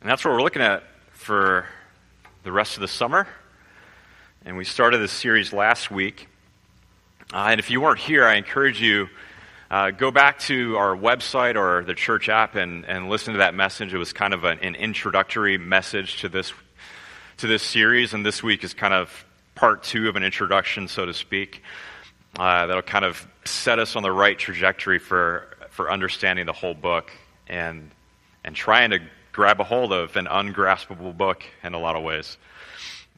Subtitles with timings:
[0.00, 1.66] And that's what we're looking at for
[2.44, 3.26] the rest of the summer.
[4.44, 6.28] And we started this series last week.
[7.34, 9.08] Uh, and if you weren't here, I encourage you
[9.72, 13.54] uh, go back to our website or the church app and, and listen to that
[13.54, 13.92] message.
[13.92, 16.52] It was kind of an, an introductory message to this
[17.38, 19.24] to this series, and this week is kind of
[19.56, 21.62] part two of an introduction, so to speak.
[22.38, 26.74] Uh, that'll kind of set us on the right trajectory for for understanding the whole
[26.74, 27.10] book
[27.48, 27.90] and
[28.44, 29.00] and trying to
[29.38, 32.36] grab a hold of an ungraspable book in a lot of ways.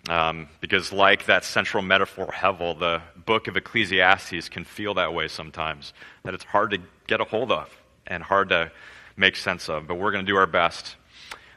[0.06, 5.28] Um, because, like that central metaphor, Hevel, the book of Ecclesiastes can feel that way
[5.28, 7.74] sometimes, that it's hard to get a hold of
[8.06, 8.70] and hard to
[9.16, 9.86] make sense of.
[9.86, 10.96] But we're going to do our best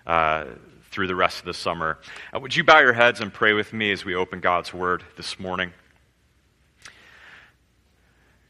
[0.07, 0.45] uh,
[0.91, 1.99] through the rest of the summer.
[2.33, 5.03] Uh, would you bow your heads and pray with me as we open God's Word
[5.17, 5.73] this morning?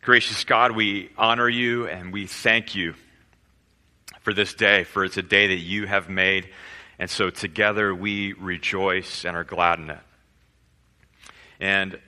[0.03, 2.94] Gracious God, we honor you and we thank you
[4.23, 6.49] for this day, for it's a day that you have made.
[6.97, 9.99] And so together we rejoice and are glad in it.
[11.59, 11.99] And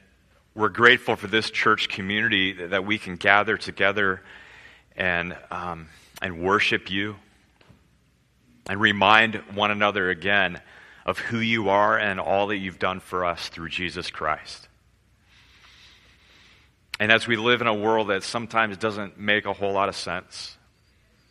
[0.56, 4.22] we're grateful for this church community that we can gather together
[4.96, 5.90] and, um,
[6.22, 7.18] and worship you
[8.68, 10.60] and remind one another again
[11.06, 14.68] of who you are and all that you've done for us through Jesus Christ.
[17.00, 19.96] And as we live in a world that sometimes doesn't make a whole lot of
[19.96, 20.58] sense,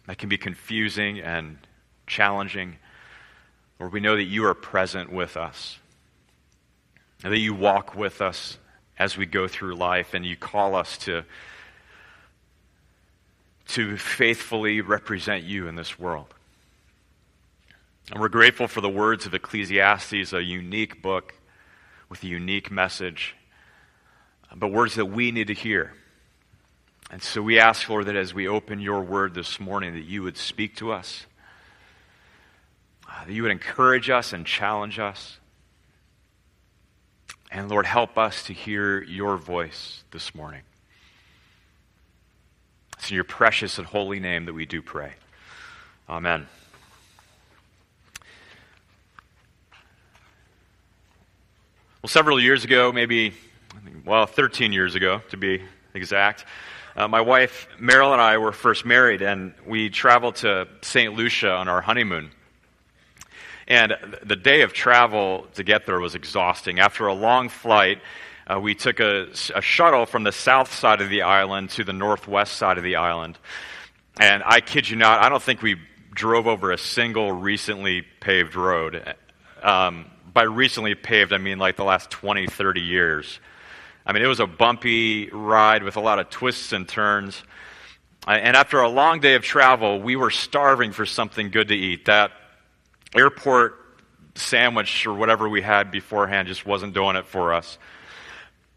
[0.06, 1.58] that can be confusing and
[2.06, 2.76] challenging.
[3.80, 5.78] Lord, we know that you are present with us,
[7.22, 8.58] and that you walk with us
[8.98, 11.24] as we go through life, and you call us to,
[13.68, 16.32] to faithfully represent you in this world.
[18.10, 21.34] And we're grateful for the words of Ecclesiastes, a unique book
[22.10, 23.34] with a unique message,
[24.54, 25.94] but words that we need to hear.
[27.10, 30.22] And so we ask, Lord, that as we open your word this morning, that you
[30.22, 31.26] would speak to us,
[33.08, 35.38] uh, that you would encourage us and challenge us.
[37.50, 40.62] And Lord, help us to hear your voice this morning.
[42.98, 45.12] It's in your precious and holy name that we do pray.
[46.08, 46.46] Amen.
[52.02, 53.32] Well, several years ago, maybe,
[54.04, 55.62] well, 13 years ago to be
[55.94, 56.44] exact,
[56.96, 61.14] uh, my wife, Meryl, and I were first married, and we traveled to St.
[61.14, 62.30] Lucia on our honeymoon.
[63.66, 66.78] And the day of travel to get there was exhausting.
[66.78, 68.00] After a long flight,
[68.46, 71.94] uh, we took a, a, shuttle from the south side of the island to the
[71.94, 73.38] northwest side of the island.
[74.20, 75.76] And I kid you not, I don't think we
[76.12, 79.14] drove over a single recently paved road.
[79.62, 83.40] Um, by recently paved, I mean like the last 20, 30 years.
[84.06, 87.42] I mean, it was a bumpy ride with a lot of twists and turns.
[88.26, 92.06] And after a long day of travel, we were starving for something good to eat.
[92.06, 92.32] That
[93.14, 93.80] airport
[94.34, 97.78] sandwich or whatever we had beforehand just wasn't doing it for us.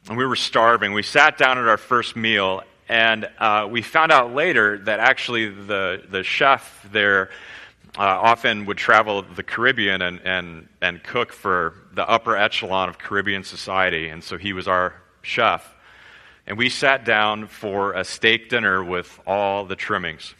[0.07, 0.93] And we were starving.
[0.93, 5.49] We sat down at our first meal, and uh, we found out later that actually
[5.49, 7.29] the, the chef there
[7.97, 12.97] uh, often would travel the Caribbean and, and, and cook for the upper echelon of
[12.97, 14.07] Caribbean society.
[14.07, 14.93] And so he was our
[15.27, 15.75] chef,
[16.47, 20.33] and we sat down for a steak dinner with all the trimmings.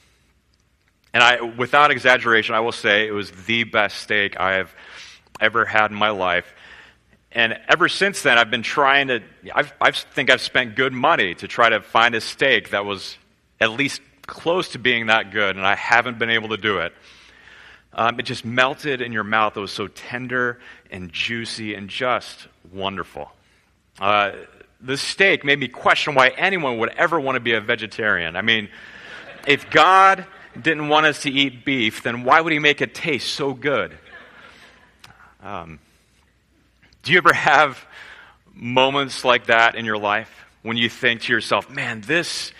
[1.13, 4.73] And I, without exaggeration, I will say it was the best steak I have
[5.39, 6.53] ever had in my life.
[7.31, 9.21] And ever since then, I've been trying to,
[9.53, 13.17] I've, I think I've spent good money to try to find a steak that was
[13.59, 16.93] at least close to being that good, and I haven't been able to do it.
[17.93, 19.57] Um, it just melted in your mouth.
[19.57, 20.59] It was so tender
[20.91, 23.31] and juicy and just wonderful.
[23.99, 24.33] Uh,
[24.81, 28.35] the steak made me question why anyone would ever want to be a vegetarian.
[28.35, 28.69] I mean,
[29.47, 30.25] if God
[30.59, 33.97] didn't want us to eat beef, then why would He make it taste so good?
[35.41, 35.79] Um,
[37.03, 37.83] do you ever have
[38.53, 42.51] moments like that in your life when you think to yourself, man, this,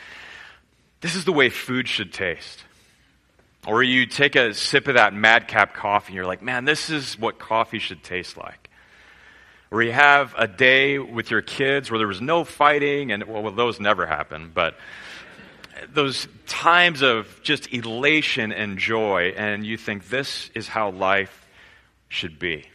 [1.02, 2.64] this is the way food should taste?
[3.66, 7.20] Or you take a sip of that madcap coffee and you're like, man, this is
[7.20, 8.67] what coffee should taste like
[9.70, 13.52] where you have a day with your kids where there was no fighting, and well,
[13.52, 14.76] those never happen, but
[15.94, 21.48] those times of just elation and joy, and you think this is how life
[22.10, 22.66] should be.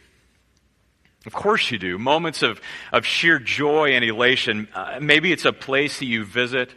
[1.25, 1.97] Of course you do.
[1.97, 2.59] Moments of,
[2.91, 4.67] of sheer joy and elation.
[4.73, 6.69] Uh, maybe it's a place that you visit,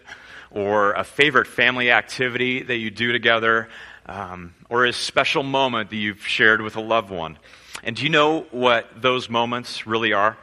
[0.51, 3.69] or a favorite family activity that you do together,
[4.07, 7.39] um, or a special moment that you've shared with a loved one.
[7.83, 10.37] And do you know what those moments really are?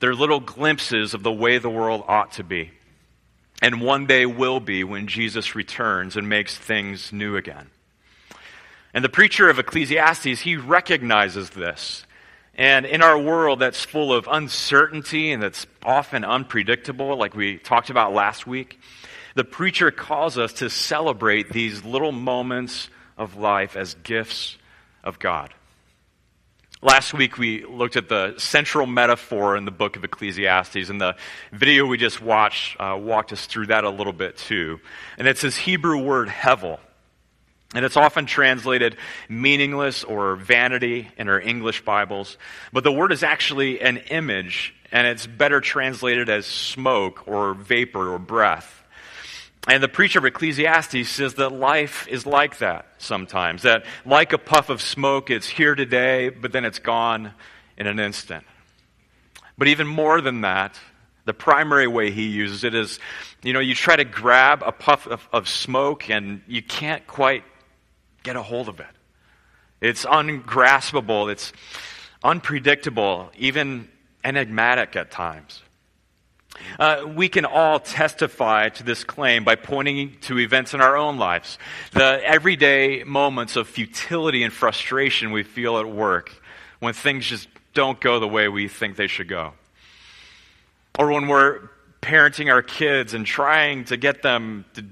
[0.00, 2.70] They're little glimpses of the way the world ought to be.
[3.62, 7.68] And one day will be when Jesus returns and makes things new again.
[8.94, 12.04] And the preacher of Ecclesiastes, he recognizes this.
[12.54, 17.90] And in our world that's full of uncertainty and that's often unpredictable, like we talked
[17.90, 18.80] about last week,
[19.34, 24.56] the preacher calls us to celebrate these little moments of life as gifts
[25.04, 25.54] of God.
[26.82, 31.14] Last week we looked at the central metaphor in the book of Ecclesiastes, and the
[31.52, 34.80] video we just watched uh, walked us through that a little bit too.
[35.18, 36.78] And it's this Hebrew word hevel.
[37.74, 38.96] And it's often translated
[39.28, 42.38] meaningless or vanity in our English Bibles.
[42.72, 48.14] But the word is actually an image, and it's better translated as smoke or vapor
[48.14, 48.79] or breath.
[49.68, 53.62] And the preacher of Ecclesiastes says that life is like that sometimes.
[53.62, 57.32] That like a puff of smoke, it's here today, but then it's gone
[57.76, 58.44] in an instant.
[59.58, 60.80] But even more than that,
[61.26, 62.98] the primary way he uses it is,
[63.42, 67.44] you know, you try to grab a puff of, of smoke and you can't quite
[68.22, 68.86] get a hold of it.
[69.82, 71.52] It's ungraspable, it's
[72.24, 73.88] unpredictable, even
[74.24, 75.62] enigmatic at times.
[76.78, 81.18] Uh, we can all testify to this claim by pointing to events in our own
[81.18, 81.58] lives.
[81.92, 86.32] The everyday moments of futility and frustration we feel at work
[86.78, 89.52] when things just don't go the way we think they should go.
[90.98, 91.68] Or when we're
[92.02, 94.84] parenting our kids and trying to get them to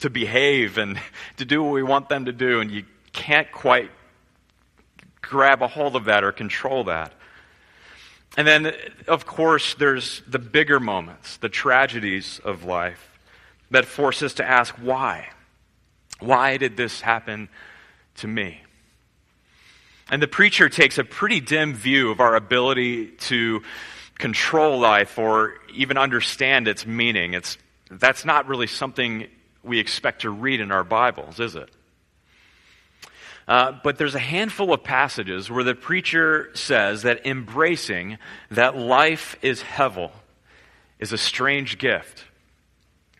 [0.00, 1.00] to behave and
[1.38, 3.90] to do what we want them to do, and you can't quite
[5.22, 7.12] grab a hold of that or control that.
[8.36, 8.72] And then,
[9.06, 13.18] of course, there's the bigger moments, the tragedies of life
[13.70, 15.28] that force us to ask why?
[16.20, 17.48] Why did this happen
[18.16, 18.60] to me?
[20.10, 23.62] And the preacher takes a pretty dim view of our ability to
[24.18, 27.34] control life or even understand its meaning.
[27.34, 27.56] It's,
[27.90, 29.26] that's not really something
[29.62, 31.70] we expect to read in our Bibles, is it?
[33.46, 38.18] Uh, but there's a handful of passages where the preacher says that embracing
[38.50, 40.10] that life is hevel
[40.98, 42.24] is a strange gift.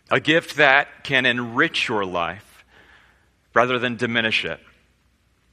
[0.09, 2.65] A gift that can enrich your life
[3.53, 4.59] rather than diminish it.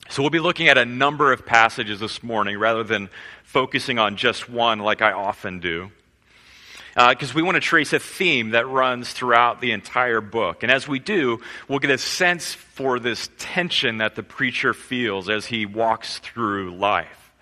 [0.09, 3.09] So we'll be looking at a number of passages this morning rather than
[3.45, 5.91] focusing on just one like I often do
[6.95, 10.63] because uh, we want to trace a theme that runs throughout the entire book.
[10.63, 15.31] And as we do, we'll get a sense for this tension that the preacher feels
[15.31, 17.33] as he walks through life.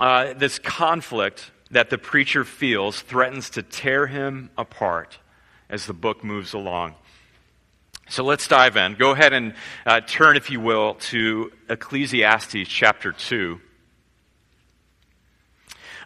[0.00, 5.18] Uh, this conflict that the preacher feels threatens to tear him apart
[5.68, 6.94] as the book moves along.
[8.08, 8.94] So let's dive in.
[8.94, 9.54] Go ahead and
[9.86, 13.60] uh, turn, if you will, to Ecclesiastes chapter 2.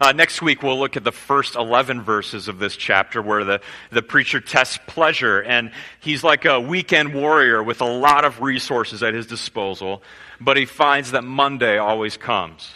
[0.01, 3.61] Uh, next week, we'll look at the first 11 verses of this chapter where the,
[3.91, 5.41] the preacher tests pleasure.
[5.41, 5.71] And
[6.01, 10.03] he's like a weekend warrior with a lot of resources at his disposal,
[10.41, 12.71] but he finds that Monday always comes.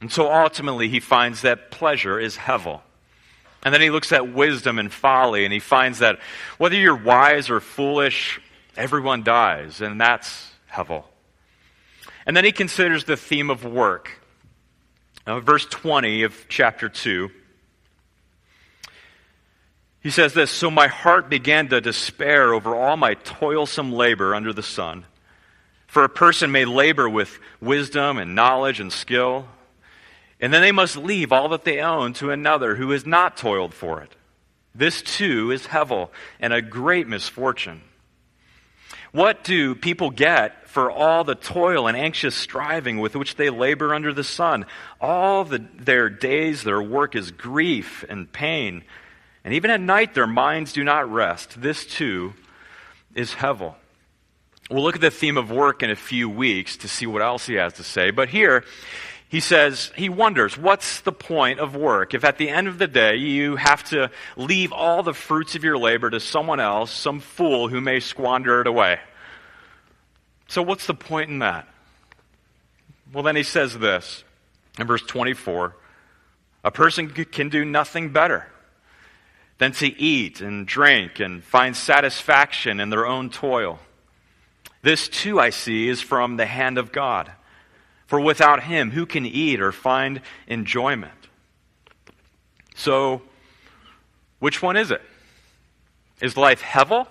[0.00, 2.80] And so ultimately, he finds that pleasure is hevel.
[3.62, 6.18] And then he looks at wisdom and folly, and he finds that
[6.58, 8.40] whether you're wise or foolish,
[8.76, 11.04] everyone dies, and that's hevel.
[12.26, 14.20] And then he considers the theme of work
[15.26, 17.30] now, verse 20 of chapter 2,
[20.00, 24.52] he says this So my heart began to despair over all my toilsome labor under
[24.52, 25.04] the sun.
[25.88, 29.48] For a person may labor with wisdom and knowledge and skill,
[30.40, 33.74] and then they must leave all that they own to another who has not toiled
[33.74, 34.14] for it.
[34.74, 37.80] This too is Hevel and a great misfortune.
[39.12, 43.94] What do people get for all the toil and anxious striving with which they labor
[43.94, 44.66] under the sun?
[45.00, 48.84] All the, their days, their work is grief and pain.
[49.44, 51.60] And even at night, their minds do not rest.
[51.60, 52.34] This too
[53.14, 53.74] is Hevel.
[54.68, 57.46] We'll look at the theme of work in a few weeks to see what else
[57.46, 58.10] he has to say.
[58.10, 58.64] But here,
[59.28, 62.86] he says, he wonders, what's the point of work if at the end of the
[62.86, 67.18] day you have to leave all the fruits of your labor to someone else, some
[67.18, 69.00] fool who may squander it away?
[70.48, 71.66] So, what's the point in that?
[73.12, 74.22] Well, then he says this
[74.78, 75.74] in verse 24
[76.62, 78.46] A person can do nothing better
[79.58, 83.80] than to eat and drink and find satisfaction in their own toil.
[84.82, 87.32] This, too, I see, is from the hand of God.
[88.06, 91.12] For without him, who can eat or find enjoyment?
[92.76, 93.22] So,
[94.38, 95.02] which one is it?
[96.20, 97.06] Is life hevel?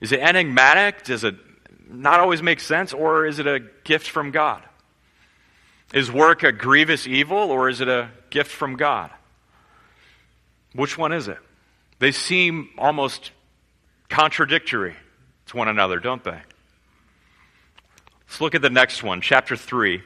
[0.00, 1.04] Is it enigmatic?
[1.04, 1.34] Does it
[1.88, 2.92] not always make sense?
[2.92, 4.62] Or is it a gift from God?
[5.92, 9.10] Is work a grievous evil or is it a gift from God?
[10.72, 11.38] Which one is it?
[11.98, 13.32] They seem almost
[14.08, 14.94] contradictory
[15.46, 16.40] to one another, don't they?
[18.30, 20.00] Let's look at the next one, chapter 3.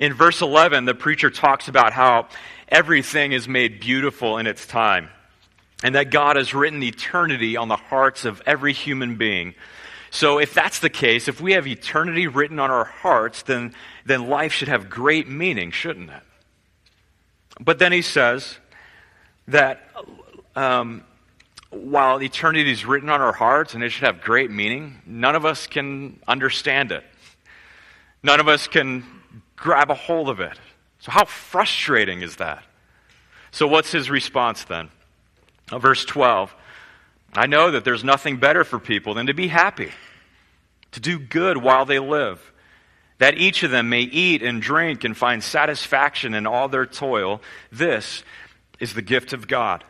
[0.00, 2.26] In verse 11, the preacher talks about how
[2.68, 5.10] everything is made beautiful in its time,
[5.84, 9.54] and that God has written eternity on the hearts of every human being.
[10.10, 13.72] So, if that's the case, if we have eternity written on our hearts, then,
[14.04, 16.22] then life should have great meaning, shouldn't it?
[17.60, 18.58] But then he says
[19.46, 19.88] that
[20.56, 21.04] um,
[21.76, 25.44] while eternity is written on our hearts and it should have great meaning, none of
[25.44, 27.04] us can understand it.
[28.22, 29.04] None of us can
[29.54, 30.58] grab a hold of it.
[30.98, 32.64] So, how frustrating is that?
[33.50, 34.90] So, what's his response then?
[35.70, 36.54] Uh, verse 12
[37.34, 39.90] I know that there's nothing better for people than to be happy,
[40.92, 42.52] to do good while they live,
[43.18, 47.42] that each of them may eat and drink and find satisfaction in all their toil.
[47.70, 48.24] This
[48.80, 49.84] is the gift of God.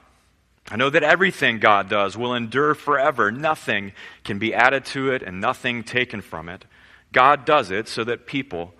[0.68, 3.30] I know that everything God does will endure forever.
[3.30, 3.92] Nothing
[4.24, 6.64] can be added to it and nothing taken from it.
[7.12, 8.74] God does it so that people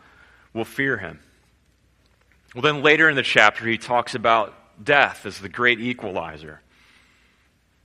[0.52, 1.20] will fear him.
[2.54, 6.60] Well, then later in the chapter, he talks about death as the great equalizer.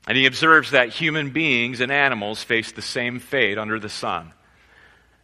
[0.07, 4.33] And he observes that human beings and animals face the same fate under the sun.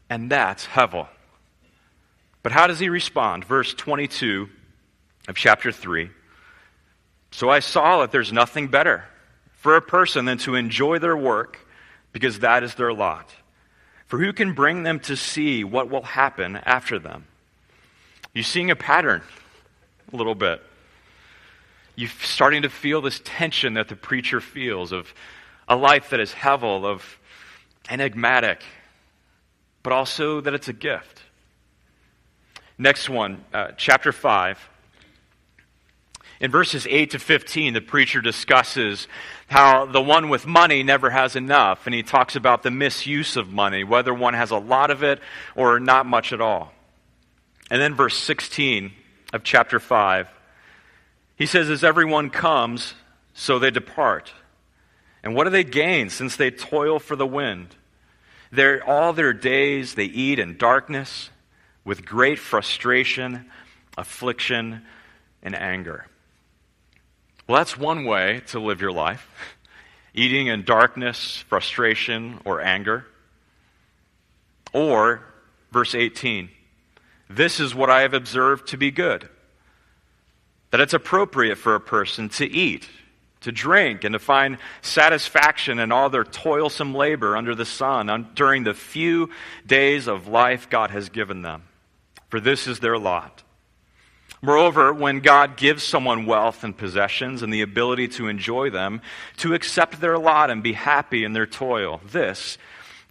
[0.10, 1.08] And that's Hevel.
[2.44, 3.44] But how does he respond?
[3.44, 4.50] Verse 22
[5.28, 6.12] of chapter 3.
[7.32, 9.04] So I saw that there's nothing better
[9.54, 11.60] for a person than to enjoy their work
[12.12, 13.30] because that is their lot.
[14.08, 17.26] For who can bring them to see what will happen after them?
[18.34, 19.22] You're seeing a pattern
[20.14, 20.64] a little bit.
[21.96, 25.14] You're starting to feel this tension that the preacher feels of
[25.68, 27.20] a life that is hevel, of
[27.90, 28.64] enigmatic,
[29.84, 31.22] but also that it's a gift.
[32.78, 34.70] Next one, uh, chapter 5.
[36.40, 39.08] In verses 8 to 15, the preacher discusses
[39.48, 43.52] how the one with money never has enough, and he talks about the misuse of
[43.52, 45.20] money, whether one has a lot of it
[45.56, 46.74] or not much at all.
[47.72, 48.92] And then verse 16
[49.34, 50.28] of chapter 5,
[51.38, 52.94] he says, As everyone comes,
[53.34, 54.32] so they depart.
[55.24, 57.76] And what do they gain since they toil for the wind?
[58.52, 61.32] They're, all their days they eat in darkness
[61.84, 63.50] with great frustration,
[63.98, 64.84] affliction,
[65.42, 66.06] and anger.
[67.48, 69.26] Well, that's one way to live your life
[70.14, 73.06] eating in darkness, frustration, or anger.
[74.74, 75.24] Or,
[75.72, 76.50] verse 18,
[77.30, 79.30] this is what I have observed to be good.
[80.72, 82.90] That it's appropriate for a person to eat,
[83.42, 88.64] to drink, and to find satisfaction in all their toilsome labor under the sun during
[88.64, 89.30] the few
[89.66, 91.64] days of life God has given them.
[92.28, 93.44] For this is their lot.
[94.42, 99.02] Moreover, when God gives someone wealth and possessions and the ability to enjoy them,
[99.38, 102.58] to accept their lot and be happy in their toil, this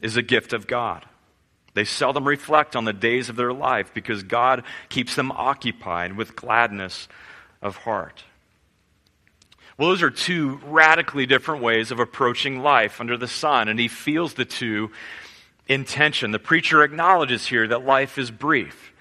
[0.01, 1.05] is a gift of God.
[1.75, 6.37] They seldom reflect on the days of their life because God keeps them occupied with
[6.37, 7.09] gladness
[7.61, 8.25] of heart.
[9.77, 13.89] Well, those are two radically different ways of approaching life under the sun, and he
[13.89, 14.91] feels the two
[15.69, 16.31] in tension.
[16.31, 18.93] The preacher acknowledges here that life is brief.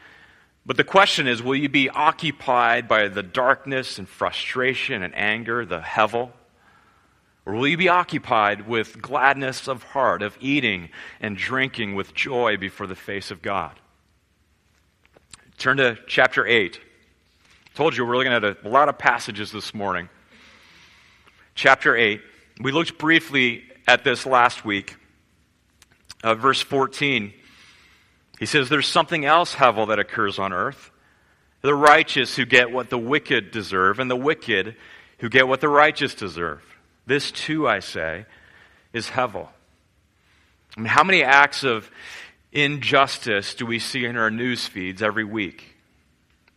[0.65, 5.65] But the question is will you be occupied by the darkness and frustration and anger,
[5.65, 6.31] the hevel?
[7.45, 10.89] Or will you be occupied with gladness of heart, of eating
[11.21, 13.79] and drinking with joy before the face of God?
[15.59, 16.79] Turn to chapter 8.
[16.81, 20.09] I told you we're looking at a, a lot of passages this morning.
[21.53, 22.19] Chapter 8.
[22.61, 24.95] We looked briefly at this last week.
[26.23, 27.31] Uh, verse 14
[28.39, 30.91] he says there's something else, Hevel, that occurs on earth.
[31.61, 34.75] The righteous who get what the wicked deserve, and the wicked
[35.19, 36.61] who get what the righteous deserve.
[37.05, 38.25] This, too, I say,
[38.93, 39.47] is Hevel.
[40.75, 41.89] I mean, how many acts of
[42.51, 45.75] injustice do we see in our news feeds every week?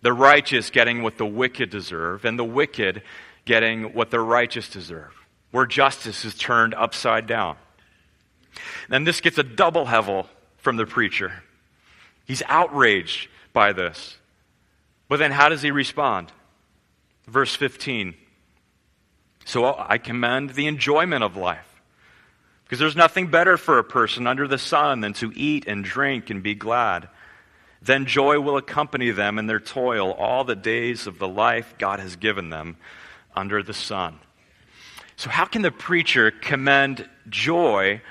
[0.03, 3.03] The righteous getting what the wicked deserve, and the wicked
[3.45, 5.15] getting what the righteous deserve,
[5.53, 7.57] where justice is turned upside down.
[8.89, 10.27] Then this gets a double Hevel
[10.59, 11.33] from the preacher.
[12.29, 14.19] He's outraged by this.
[15.09, 16.31] But then how does he respond?
[17.27, 18.15] Verse 15.
[19.47, 21.65] So I commend the enjoyment of life.
[22.65, 26.29] Because there's nothing better for a person under the sun than to eat and drink
[26.29, 27.09] and be glad.
[27.81, 31.99] Then joy will accompany them in their toil all the days of the life God
[31.99, 32.77] has given them
[33.35, 34.19] under the sun.
[35.17, 38.03] So, how can the preacher commend joy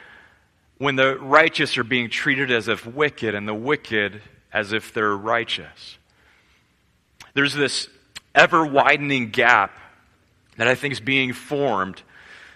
[0.77, 5.15] when the righteous are being treated as if wicked and the wicked as if they're
[5.15, 5.97] righteous.
[7.33, 7.89] There's this
[8.33, 9.71] ever widening gap
[10.57, 12.01] that I think is being formed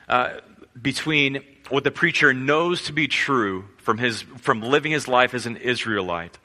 [0.07, 0.39] uh,
[0.79, 5.45] between what the preacher knows to be true from, his, from living his life as
[5.45, 6.37] an Israelite,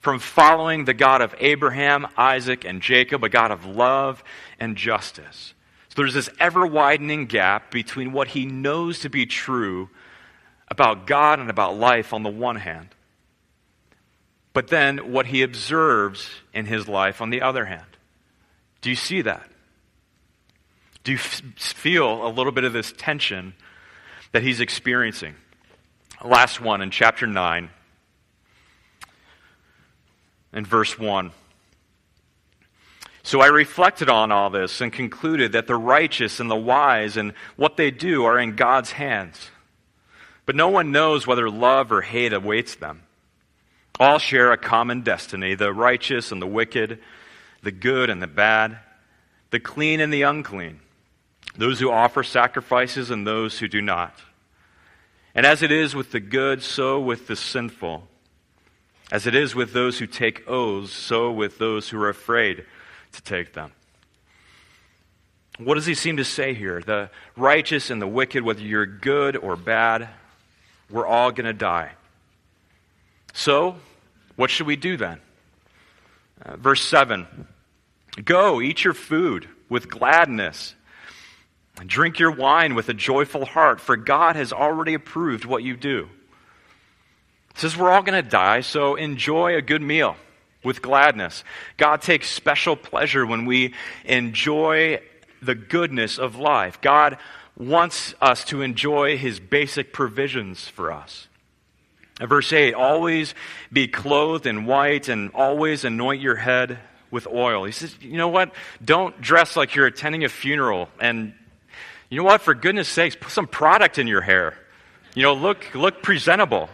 [0.00, 4.24] from following the God of Abraham, Isaac, and Jacob, a God of love
[4.58, 5.54] and justice.
[5.88, 9.90] So there's this ever widening gap between what he knows to be true
[10.70, 12.88] about God and about life on the one hand,
[14.52, 17.84] but then what he observes in his life on the other hand.
[18.80, 19.48] Do you see that?
[21.04, 23.54] Do you f- feel a little bit of this tension
[24.32, 25.34] that he's experiencing?
[26.24, 27.70] Last one in chapter 9
[30.52, 31.32] and verse 1.
[33.22, 37.34] So I reflected on all this and concluded that the righteous and the wise and
[37.56, 39.50] what they do are in God's hands.
[40.46, 43.02] But no one knows whether love or hate awaits them.
[43.98, 47.00] All share a common destiny the righteous and the wicked,
[47.62, 48.78] the good and the bad,
[49.50, 50.80] the clean and the unclean,
[51.56, 54.14] those who offer sacrifices and those who do not.
[55.34, 58.08] And as it is with the good, so with the sinful.
[59.12, 62.64] As it is with those who take oaths, so with those who are afraid
[63.12, 63.72] to take them.
[65.58, 66.80] What does he seem to say here?
[66.80, 70.08] The righteous and the wicked, whether you're good or bad,
[70.90, 71.92] we're all going to die.
[73.32, 73.76] So,
[74.36, 75.20] what should we do then?
[76.44, 77.26] Uh, verse 7
[78.24, 80.74] Go, eat your food with gladness,
[81.78, 85.76] and drink your wine with a joyful heart, for God has already approved what you
[85.76, 86.08] do.
[87.50, 90.16] It says we're all going to die, so enjoy a good meal
[90.64, 91.44] with gladness.
[91.76, 95.00] God takes special pleasure when we enjoy
[95.40, 96.80] the goodness of life.
[96.80, 97.16] God
[97.60, 101.28] wants us to enjoy his basic provisions for us.
[102.18, 103.34] Verse 8 always
[103.72, 106.78] be clothed in white and always anoint your head
[107.10, 107.64] with oil.
[107.64, 108.52] He says, you know what?
[108.82, 110.88] Don't dress like you're attending a funeral.
[111.00, 111.34] And
[112.08, 112.40] you know what?
[112.40, 114.56] For goodness sakes, put some product in your hair.
[115.14, 116.70] You know, look, look presentable.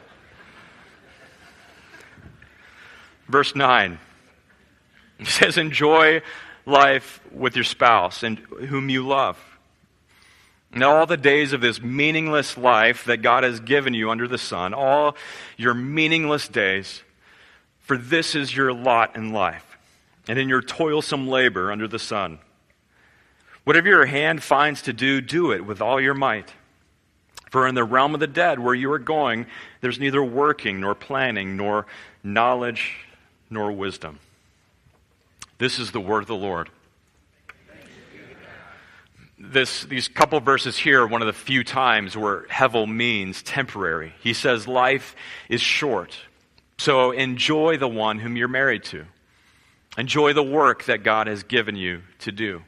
[3.29, 3.99] Verse 9
[5.19, 6.21] he says, enjoy
[6.67, 9.39] life with your spouse and whom you love.
[10.77, 14.37] And all the days of this meaningless life that God has given you under the
[14.37, 15.17] sun, all
[15.57, 17.03] your meaningless days,
[17.81, 19.79] for this is your lot in life,
[20.29, 22.41] and in your toilsome labor under the sun.
[23.65, 26.53] Whatever your hand finds to do, do it with all your might.
[27.49, 29.47] For in the realm of the dead, where you are going,
[29.81, 31.87] there's neither working, nor planning, nor
[32.23, 32.99] knowledge,
[33.49, 34.19] nor wisdom.
[35.57, 36.69] This is the word of the Lord
[39.53, 44.13] this, these couple verses here are one of the few times where Hevel means temporary.
[44.21, 45.17] He says life
[45.49, 46.17] is short.
[46.79, 49.07] So enjoy the one whom you're married to.
[49.97, 52.63] Enjoy the work that God has given you to do.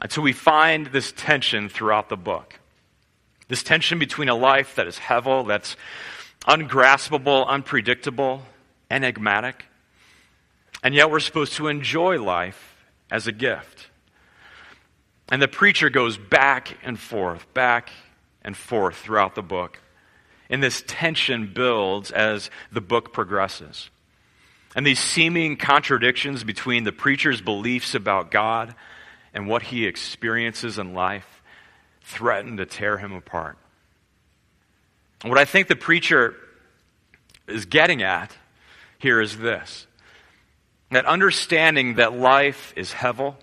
[0.00, 2.58] And so we find this tension throughout the book.
[3.48, 5.76] This tension between a life that is Hevel, that's
[6.46, 8.42] ungraspable, unpredictable,
[8.90, 9.64] enigmatic,
[10.82, 12.76] and yet we're supposed to enjoy life
[13.10, 13.88] as a gift.
[15.30, 17.90] And the preacher goes back and forth, back
[18.42, 19.80] and forth throughout the book.
[20.50, 23.90] And this tension builds as the book progresses.
[24.74, 28.74] And these seeming contradictions between the preacher's beliefs about God
[29.34, 31.42] and what he experiences in life
[32.02, 33.56] threaten to tear him apart.
[35.24, 36.34] What I think the preacher
[37.46, 38.36] is getting at
[38.98, 39.86] here is this
[40.90, 43.36] that understanding that life is hevel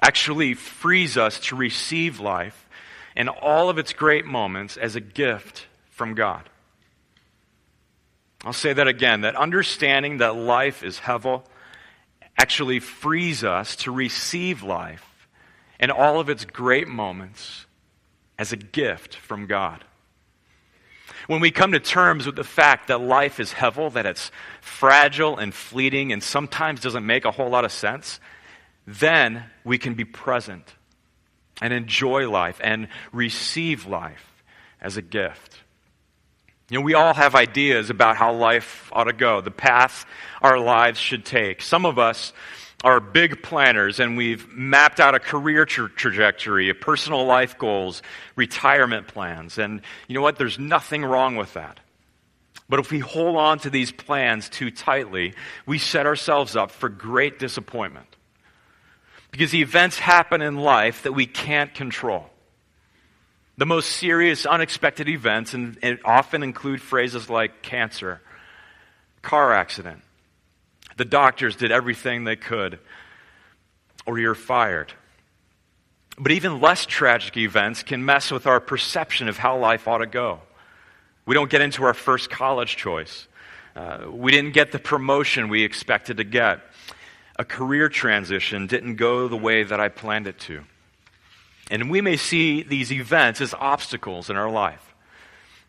[0.00, 2.68] actually frees us to receive life
[3.16, 6.48] in all of its great moments as a gift from God.
[8.44, 11.42] I'll say that again that understanding that life is Hevel
[12.38, 15.28] actually frees us to receive life
[15.78, 17.66] in all of its great moments
[18.38, 19.84] as a gift from God.
[21.26, 24.30] When we come to terms with the fact that life is Hevel, that it's
[24.62, 28.20] fragile and fleeting and sometimes doesn't make a whole lot of sense,
[28.98, 30.74] then we can be present
[31.60, 34.42] and enjoy life and receive life
[34.80, 35.56] as a gift.
[36.68, 40.06] You know, we all have ideas about how life ought to go, the path
[40.40, 41.62] our lives should take.
[41.62, 42.32] Some of us
[42.82, 48.02] are big planners and we've mapped out a career tra- trajectory, personal life goals,
[48.36, 49.58] retirement plans.
[49.58, 50.36] And you know what?
[50.36, 51.80] There's nothing wrong with that.
[52.68, 55.34] But if we hold on to these plans too tightly,
[55.66, 58.06] we set ourselves up for great disappointment.
[59.30, 62.26] Because the events happen in life that we can't control.
[63.56, 68.20] The most serious, unexpected events and, and often include phrases like cancer,
[69.22, 70.02] car accident,
[70.96, 72.78] the doctors did everything they could,
[74.06, 74.92] or you're fired.
[76.18, 80.06] But even less tragic events can mess with our perception of how life ought to
[80.06, 80.40] go.
[81.24, 83.28] We don't get into our first college choice.
[83.76, 86.60] Uh, we didn't get the promotion we expected to get.
[87.40, 90.62] A career transition didn't go the way that I planned it to.
[91.70, 94.94] And we may see these events as obstacles in our life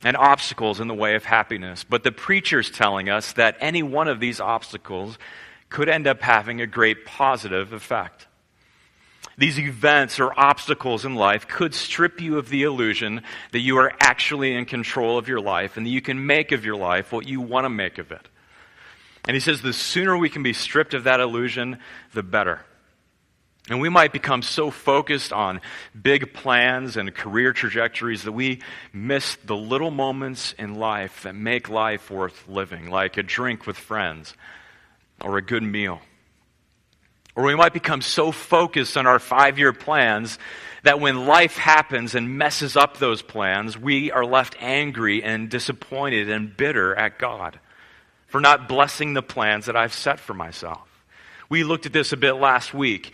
[0.04, 1.86] and obstacles in the way of happiness.
[1.86, 5.18] But the preacher's telling us that any one of these obstacles
[5.70, 8.28] could end up having a great positive effect.
[9.38, 13.22] These events or obstacles in life could strip you of the illusion
[13.54, 16.66] that you are actually in control of your life and that you can make of
[16.66, 18.28] your life what you want to make of it.
[19.28, 21.80] And he says the sooner we can be stripped of that illusion,
[22.14, 22.62] the better.
[23.70, 25.62] And we might become so focused on
[26.00, 31.70] big plans and career trajectories that we miss the little moments in life that make
[31.70, 34.34] life worth living, like a drink with friends
[35.22, 36.02] or a good meal.
[37.36, 40.40] Or we might become so focused on our five year plans
[40.84, 46.30] that when life happens and messes up those plans, we are left angry and disappointed
[46.30, 47.60] and bitter at God
[48.32, 50.88] for not blessing the plans that I've set for myself.
[51.50, 53.12] We looked at this a bit last week.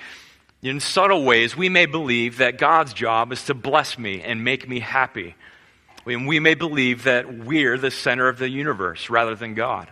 [0.62, 4.70] In subtle ways, we may believe that God's job is to bless me and make
[4.70, 5.36] me happy.
[6.06, 9.90] And we may believe that we're the center of the universe rather than God.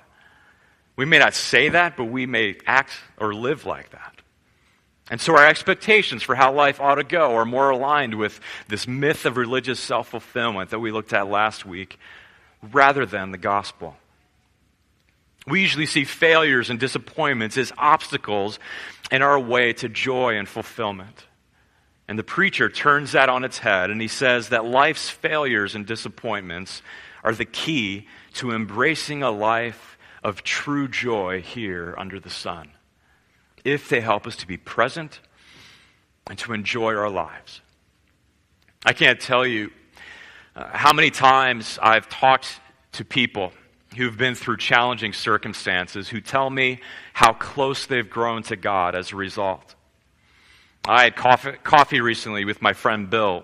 [0.95, 4.21] We may not say that, but we may act or live like that.
[5.09, 8.87] And so our expectations for how life ought to go are more aligned with this
[8.87, 11.97] myth of religious self fulfillment that we looked at last week
[12.71, 13.97] rather than the gospel.
[15.47, 18.59] We usually see failures and disappointments as obstacles
[19.11, 21.25] in our way to joy and fulfillment.
[22.07, 25.85] And the preacher turns that on its head and he says that life's failures and
[25.85, 26.81] disappointments
[27.23, 32.69] are the key to embracing a life of true joy here under the sun
[33.63, 35.19] if they help us to be present
[36.27, 37.61] and to enjoy our lives.
[38.85, 39.71] I can't tell you
[40.55, 42.59] uh, how many times I've talked
[42.93, 43.51] to people
[43.95, 46.79] who've been through challenging circumstances who tell me
[47.13, 49.75] how close they've grown to God as a result.
[50.87, 53.43] I had coffee, coffee recently with my friend Bill.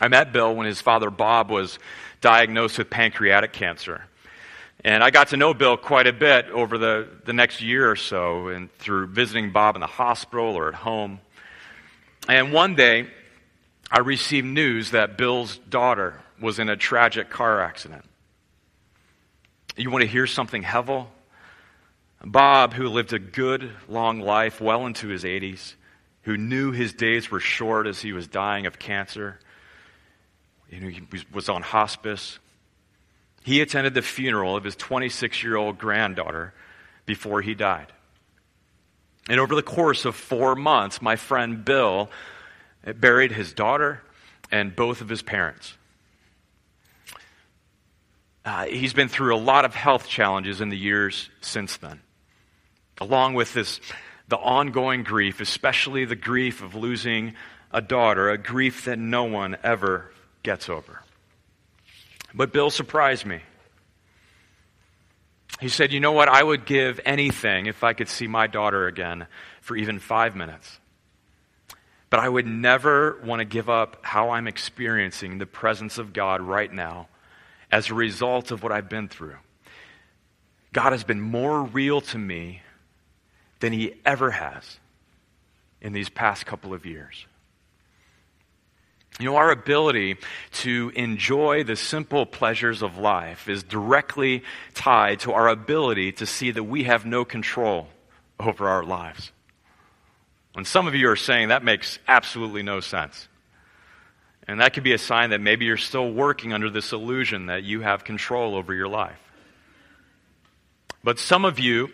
[0.00, 1.78] I met Bill when his father Bob was
[2.20, 4.04] diagnosed with pancreatic cancer.
[4.84, 7.96] And I got to know Bill quite a bit over the, the next year or
[7.96, 11.20] so, and through visiting Bob in the hospital or at home.
[12.28, 13.06] And one day,
[13.90, 18.04] I received news that Bill's daughter was in a tragic car accident.
[19.76, 21.06] You want to hear something hevel?
[22.24, 25.74] Bob, who lived a good, long life well into his 80s,
[26.22, 29.40] who knew his days were short as he was dying of cancer,
[30.70, 32.38] you know, he was on hospice,
[33.44, 36.54] he attended the funeral of his 26 year old granddaughter
[37.06, 37.92] before he died.
[39.28, 42.10] And over the course of four months, my friend Bill
[42.96, 44.02] buried his daughter
[44.50, 45.74] and both of his parents.
[48.44, 52.00] Uh, he's been through a lot of health challenges in the years since then,
[53.00, 53.80] along with this,
[54.28, 57.34] the ongoing grief, especially the grief of losing
[57.70, 60.10] a daughter, a grief that no one ever
[60.42, 61.02] gets over.
[62.34, 63.40] But Bill surprised me.
[65.60, 66.28] He said, You know what?
[66.28, 69.26] I would give anything if I could see my daughter again
[69.60, 70.80] for even five minutes.
[72.10, 76.40] But I would never want to give up how I'm experiencing the presence of God
[76.40, 77.08] right now
[77.72, 79.36] as a result of what I've been through.
[80.72, 82.62] God has been more real to me
[83.60, 84.78] than he ever has
[85.80, 87.26] in these past couple of years.
[89.18, 90.16] You know, our ability
[90.52, 94.42] to enjoy the simple pleasures of life is directly
[94.74, 97.88] tied to our ability to see that we have no control
[98.40, 99.32] over our lives.
[100.54, 103.28] And some of you are saying that makes absolutely no sense.
[104.48, 107.62] And that could be a sign that maybe you're still working under this illusion that
[107.62, 109.18] you have control over your life.
[111.04, 111.90] But some of you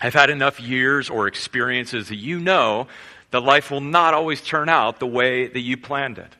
[0.00, 2.88] have had enough years or experiences that you know
[3.30, 6.32] that life will not always turn out the way that you planned it,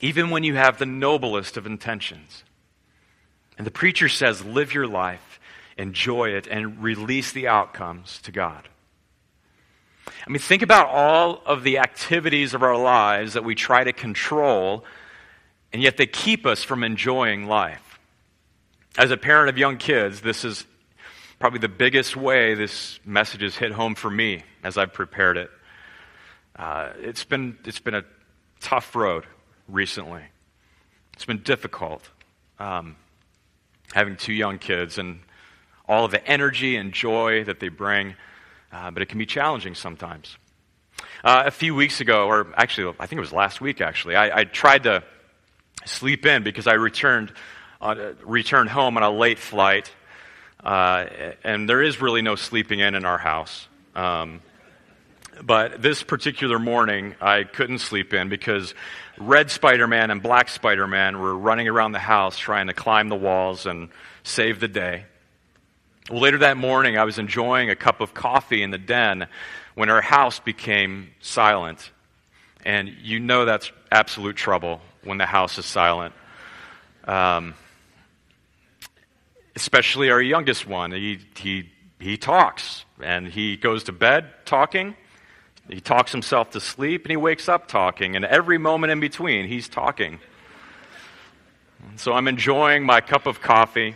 [0.00, 2.44] even when you have the noblest of intentions.
[3.56, 5.40] And the preacher says, live your life,
[5.76, 8.68] enjoy it, and release the outcomes to God.
[10.06, 13.92] I mean, think about all of the activities of our lives that we try to
[13.92, 14.84] control,
[15.72, 17.98] and yet they keep us from enjoying life.
[18.96, 20.66] As a parent of young kids, this is
[21.38, 25.50] probably the biggest way this message has hit home for me as I've prepared it.
[26.56, 28.04] Uh, it's, been, it's been a
[28.60, 29.26] tough road
[29.68, 30.22] recently.
[31.12, 32.08] It's been difficult
[32.58, 32.96] um,
[33.92, 35.20] having two young kids and
[35.88, 38.14] all of the energy and joy that they bring,
[38.74, 40.36] uh, but it can be challenging sometimes.
[41.22, 44.40] Uh, a few weeks ago, or actually, I think it was last week, actually, I,
[44.40, 45.04] I tried to
[45.86, 47.32] sleep in because I returned,
[47.80, 49.92] uh, returned home on a late flight.
[50.62, 51.06] Uh,
[51.44, 53.68] and there is really no sleeping in in our house.
[53.94, 54.40] Um,
[55.42, 58.74] but this particular morning, I couldn't sleep in because
[59.18, 63.08] red Spider Man and black Spider Man were running around the house trying to climb
[63.08, 63.90] the walls and
[64.22, 65.04] save the day.
[66.10, 69.26] Well, later that morning, I was enjoying a cup of coffee in the den
[69.74, 71.90] when our house became silent.
[72.62, 76.14] And you know that's absolute trouble when the house is silent.
[77.06, 77.54] Um,
[79.56, 80.92] especially our youngest one.
[80.92, 84.96] He, he, he talks, and he goes to bed talking.
[85.70, 88.14] He talks himself to sleep, and he wakes up talking.
[88.14, 90.20] And every moment in between, he's talking.
[91.96, 93.94] So I'm enjoying my cup of coffee,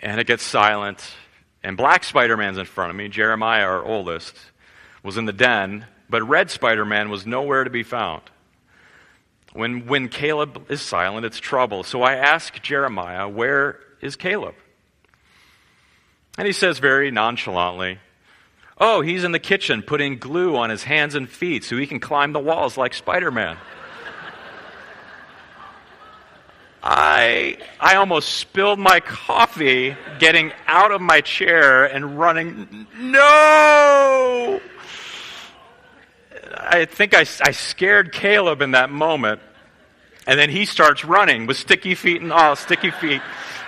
[0.00, 1.04] and it gets silent.
[1.62, 3.08] And Black Spider Man's in front of me.
[3.08, 4.36] Jeremiah, our oldest,
[5.02, 8.22] was in the den, but Red Spider Man was nowhere to be found.
[9.52, 11.82] When, when Caleb is silent, it's trouble.
[11.82, 14.54] So I ask Jeremiah, Where is Caleb?
[16.36, 17.98] And he says very nonchalantly,
[18.80, 21.98] Oh, he's in the kitchen putting glue on his hands and feet so he can
[21.98, 23.56] climb the walls like Spider Man.
[26.82, 32.86] I, I almost spilled my coffee getting out of my chair and running.
[32.98, 34.60] No!
[36.56, 39.40] I think I, I scared Caleb in that moment.
[40.26, 43.22] And then he starts running with sticky feet and all, sticky feet,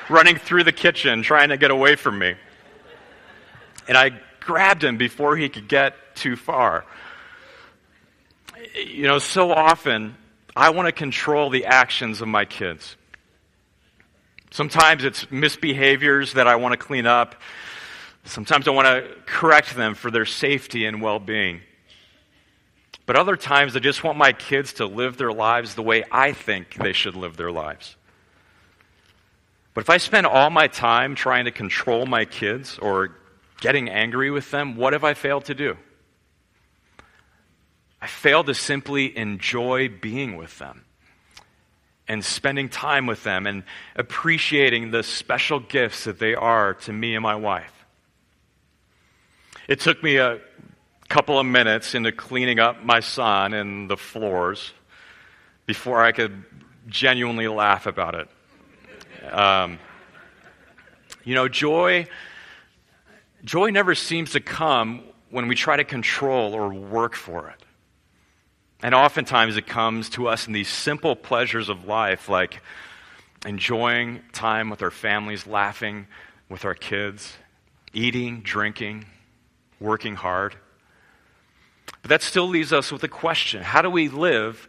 [0.08, 2.34] running through the kitchen trying to get away from me.
[3.88, 6.84] And I grabbed him before he could get too far.
[8.74, 10.16] You know, so often
[10.54, 12.96] I want to control the actions of my kids.
[14.50, 17.36] Sometimes it's misbehaviors that I want to clean up.
[18.24, 21.60] Sometimes I want to correct them for their safety and well being.
[23.06, 26.32] But other times I just want my kids to live their lives the way I
[26.32, 27.96] think they should live their lives.
[29.72, 33.16] But if I spend all my time trying to control my kids or
[33.60, 35.76] getting angry with them, what have I failed to do?
[38.02, 40.84] I failed to simply enjoy being with them
[42.10, 43.62] and spending time with them and
[43.94, 47.72] appreciating the special gifts that they are to me and my wife.
[49.68, 50.40] It took me a
[51.08, 54.72] couple of minutes into cleaning up my son and the floors
[55.66, 56.42] before I could
[56.88, 59.32] genuinely laugh about it.
[59.32, 59.78] Um,
[61.22, 62.08] you know, joy,
[63.44, 67.64] joy never seems to come when we try to control or work for it.
[68.82, 72.62] And oftentimes it comes to us in these simple pleasures of life, like
[73.44, 76.06] enjoying time with our families, laughing
[76.48, 77.34] with our kids,
[77.92, 79.04] eating, drinking,
[79.78, 80.56] working hard.
[82.02, 84.68] But that still leaves us with a question How do we live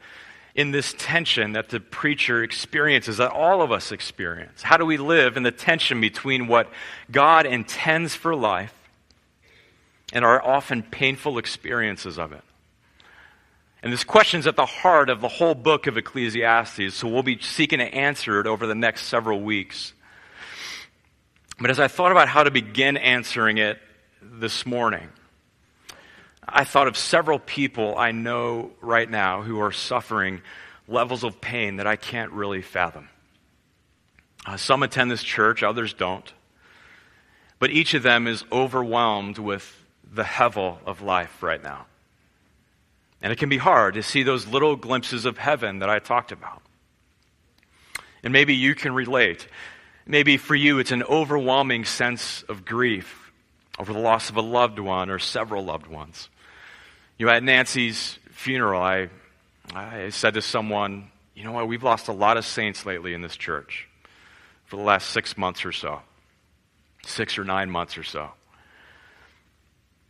[0.54, 4.62] in this tension that the preacher experiences, that all of us experience?
[4.62, 6.70] How do we live in the tension between what
[7.10, 8.74] God intends for life
[10.12, 12.44] and our often painful experiences of it?
[13.84, 17.24] And this question is at the heart of the whole book of Ecclesiastes, so we'll
[17.24, 19.94] be seeking to answer it over the next several weeks.
[21.60, 23.80] But as I thought about how to begin answering it
[24.22, 25.10] this morning,
[26.48, 30.42] I thought of several people I know right now who are suffering
[30.88, 33.10] levels of pain that I can't really fathom.
[34.46, 36.32] Uh, some attend this church, others don't.
[37.60, 41.86] But each of them is overwhelmed with the hevel of life right now.
[43.22, 46.32] And it can be hard to see those little glimpses of heaven that I talked
[46.32, 46.62] about.
[48.24, 49.48] And maybe you can relate.
[50.06, 53.32] Maybe for you it's an overwhelming sense of grief
[53.78, 56.30] over the loss of a loved one or several loved ones.
[57.18, 59.10] You know, at Nancy's funeral, I,
[59.74, 63.22] I said to someone, you know what, we've lost a lot of saints lately in
[63.22, 63.88] this church
[64.66, 66.02] for the last six months or so,
[67.06, 68.32] six or nine months or so.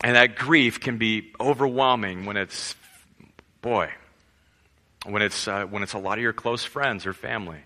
[0.03, 2.75] And that grief can be overwhelming when it's
[3.61, 3.91] Boy,
[5.05, 7.59] when it's, uh, when it's a lot of your close friends or family.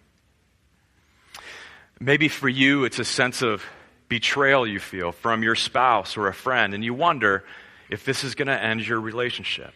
[1.99, 3.63] Maybe for you, it's a sense of
[4.10, 7.45] betrayal you feel from your spouse or a friend, and you wonder
[7.89, 9.73] if this is going to end your relationship.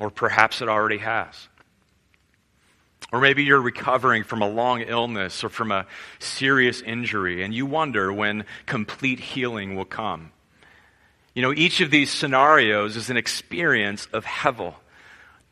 [0.00, 1.48] Or perhaps it already has.
[3.12, 5.86] Or maybe you're recovering from a long illness or from a
[6.18, 10.32] serious injury, and you wonder when complete healing will come.
[11.34, 14.74] You know, each of these scenarios is an experience of Hevel,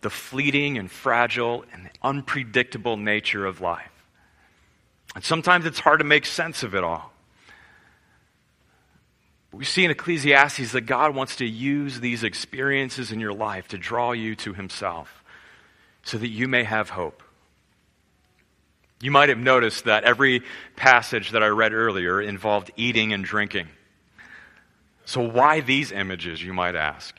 [0.01, 3.91] the fleeting and fragile and unpredictable nature of life.
[5.15, 7.13] And sometimes it's hard to make sense of it all.
[9.53, 13.79] We see in Ecclesiastes that God wants to use these experiences in your life to
[13.79, 15.25] draw you to Himself
[16.03, 17.23] so that you may have hope.
[19.03, 20.43] You might have noticed that every
[20.77, 23.69] passage that I read earlier involved eating and drinking.
[25.05, 27.19] So, why these images, you might ask?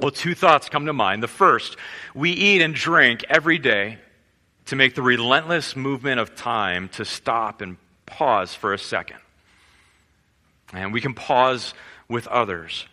[0.00, 1.22] Well, two thoughts come to mind.
[1.22, 1.76] The first,
[2.14, 3.98] we eat and drink every day
[4.66, 9.18] to make the relentless movement of time to stop and pause for a second.
[10.72, 11.74] And we can pause
[12.08, 12.86] with others.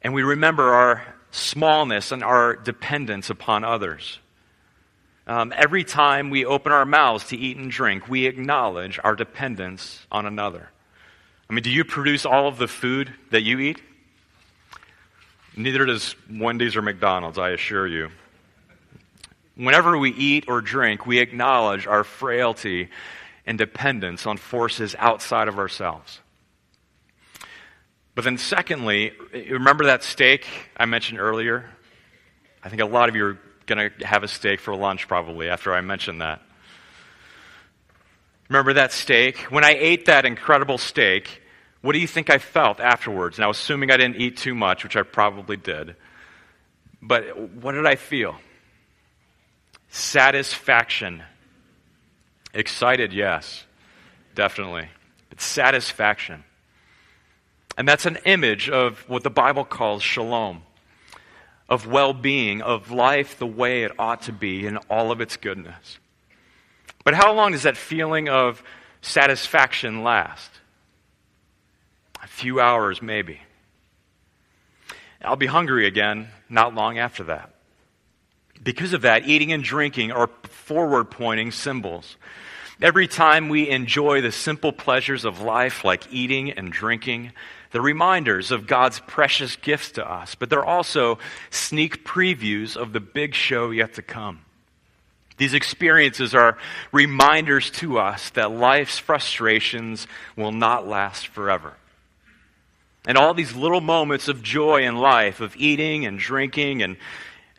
[0.00, 4.18] And we remember our smallness and our dependence upon others.
[5.26, 10.06] Um, every time we open our mouths to eat and drink, we acknowledge our dependence
[10.10, 10.70] on another.
[11.50, 13.82] I mean, do you produce all of the food that you eat?
[15.56, 18.10] Neither does Wendy's or McDonald's, I assure you.
[19.56, 22.88] Whenever we eat or drink, we acknowledge our frailty
[23.46, 26.20] and dependence on forces outside of ourselves.
[28.14, 31.70] But then, secondly, remember that steak I mentioned earlier?
[32.62, 35.48] I think a lot of you are going to have a steak for lunch probably
[35.48, 36.42] after I mentioned that.
[38.48, 39.38] Remember that steak?
[39.50, 41.42] When I ate that incredible steak,
[41.84, 43.38] what do you think I felt afterwards?
[43.38, 45.96] Now, assuming I didn't eat too much, which I probably did,
[47.02, 48.36] but what did I feel?
[49.90, 51.22] Satisfaction.
[52.54, 53.66] Excited, yes,
[54.34, 54.88] definitely.
[55.28, 56.44] But satisfaction.
[57.76, 60.62] And that's an image of what the Bible calls shalom,
[61.68, 65.36] of well being, of life the way it ought to be in all of its
[65.36, 65.98] goodness.
[67.04, 68.62] But how long does that feeling of
[69.02, 70.50] satisfaction last?
[72.44, 73.40] Few hours, maybe.
[75.22, 77.54] I'll be hungry again not long after that.
[78.62, 82.18] Because of that, eating and drinking are forward pointing symbols.
[82.82, 87.32] Every time we enjoy the simple pleasures of life, like eating and drinking,
[87.72, 93.00] they're reminders of God's precious gifts to us, but they're also sneak previews of the
[93.00, 94.40] big show yet to come.
[95.38, 96.58] These experiences are
[96.92, 101.72] reminders to us that life's frustrations will not last forever.
[103.06, 106.96] And all these little moments of joy in life, of eating and drinking and,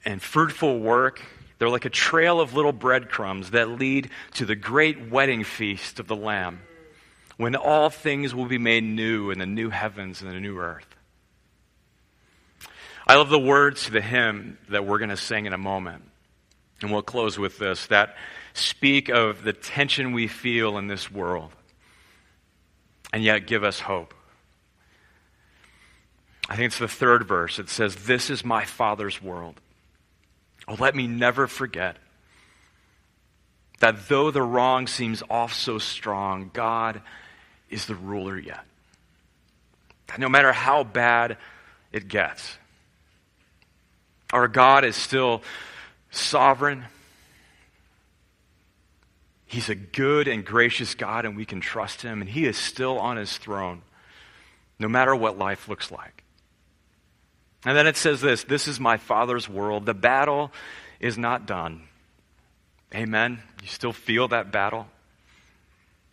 [0.03, 1.21] and fruitful work,
[1.59, 6.07] they're like a trail of little breadcrumbs that lead to the great wedding feast of
[6.07, 6.61] the Lamb,
[7.37, 10.87] when all things will be made new in the new heavens and the new earth.
[13.07, 16.03] I love the words to the hymn that we're going to sing in a moment.
[16.81, 18.15] And we'll close with this that
[18.53, 21.51] speak of the tension we feel in this world
[23.13, 24.14] and yet give us hope.
[26.47, 27.59] I think it's the third verse.
[27.59, 29.59] It says, This is my Father's world.
[30.67, 31.97] Oh, let me never forget
[33.79, 37.01] that though the wrong seems off so strong, God
[37.69, 38.63] is the ruler yet.
[40.07, 41.37] That no matter how bad
[41.91, 42.57] it gets,
[44.31, 45.41] our God is still
[46.09, 46.85] sovereign.
[49.45, 52.97] He's a good and gracious God, and we can trust Him, and He is still
[52.97, 53.81] on His throne,
[54.79, 56.14] no matter what life looks like.
[57.65, 59.85] And then it says this This is my Father's world.
[59.85, 60.51] The battle
[60.99, 61.83] is not done.
[62.93, 63.41] Amen.
[63.61, 64.87] You still feel that battle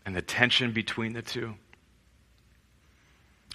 [0.04, 1.54] and the tension between the two?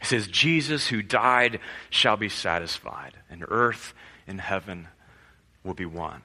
[0.02, 3.96] It says, Jesus who died shall be satisfied, and earth
[4.28, 4.88] and heaven
[5.64, 6.22] will be one.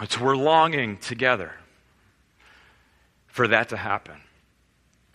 [0.00, 1.52] It's we're longing together
[3.26, 4.16] for that to happen.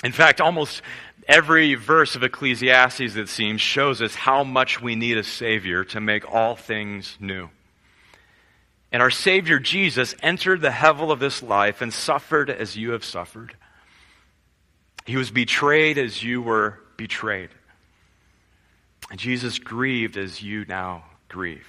[0.03, 0.81] In fact, almost
[1.27, 5.99] every verse of Ecclesiastes, it seems, shows us how much we need a Savior to
[5.99, 7.49] make all things new.
[8.91, 13.03] And our Savior Jesus entered the hevel of this life and suffered as you have
[13.03, 13.55] suffered.
[15.05, 17.49] He was betrayed as you were betrayed.
[19.09, 21.67] And Jesus grieved as you now grieve.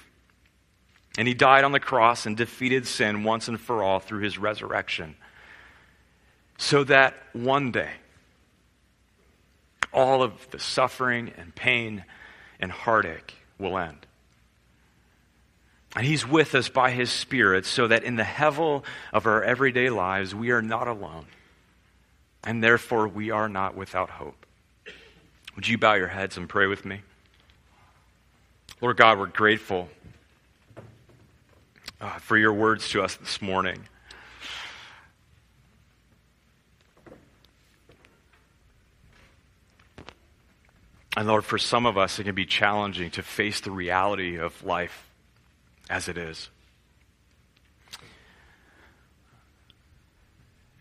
[1.17, 4.37] And he died on the cross and defeated sin once and for all through his
[4.37, 5.15] resurrection.
[6.57, 7.91] So that one day,
[9.93, 12.03] all of the suffering and pain
[12.59, 14.05] and heartache will end.
[15.95, 18.83] And He's with us by His Spirit so that in the hevel
[19.13, 21.25] of our everyday lives, we are not alone.
[22.43, 24.45] And therefore, we are not without hope.
[25.55, 27.01] Would you bow your heads and pray with me?
[28.81, 29.89] Lord God, we're grateful
[32.01, 33.87] uh, for your words to us this morning.
[41.17, 44.63] And Lord, for some of us, it can be challenging to face the reality of
[44.63, 45.09] life
[45.89, 46.49] as it is.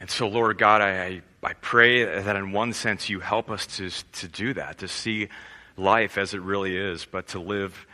[0.00, 3.90] And so, Lord God, I, I pray that in one sense you help us to,
[4.20, 5.28] to do that, to see
[5.76, 7.86] life as it really is, but to live.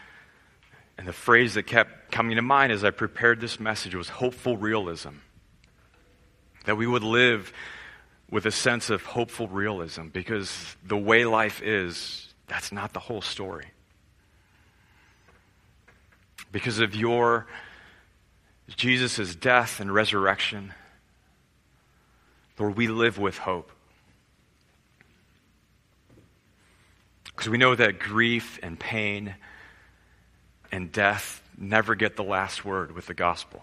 [0.98, 4.56] And the phrase that kept coming to mind as I prepared this message was hopeful
[4.56, 5.10] realism.
[6.64, 7.52] That we would live
[8.30, 13.22] with a sense of hopeful realism because the way life is, that's not the whole
[13.22, 13.66] story.
[16.50, 17.46] Because of your
[18.76, 20.74] Jesus' death and resurrection,
[22.58, 23.70] Lord, we live with hope.
[27.24, 29.36] Because we know that grief and pain
[30.72, 33.62] and death never get the last word with the gospel.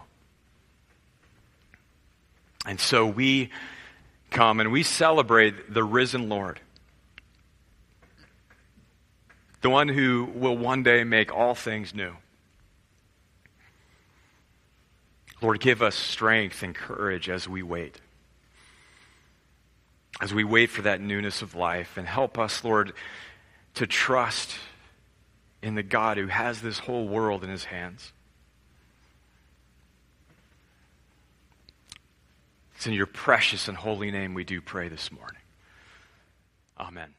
[2.64, 3.50] And so we
[4.30, 6.58] come and we celebrate the risen Lord,
[9.60, 12.14] the one who will one day make all things new.
[15.40, 18.00] Lord, give us strength and courage as we wait.
[20.20, 22.92] As we wait for that newness of life, and help us, Lord,
[23.74, 24.56] to trust
[25.62, 28.12] in the God who has this whole world in his hands.
[32.74, 35.40] It's in your precious and holy name we do pray this morning.
[36.78, 37.14] Amen.